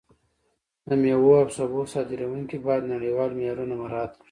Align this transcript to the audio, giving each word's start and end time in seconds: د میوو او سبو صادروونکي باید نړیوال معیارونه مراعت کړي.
د 0.87 0.89
میوو 1.01 1.31
او 1.41 1.47
سبو 1.57 1.81
صادروونکي 1.93 2.57
باید 2.67 2.83
نړیوال 2.93 3.29
معیارونه 3.37 3.73
مراعت 3.81 4.11
کړي. 4.13 4.19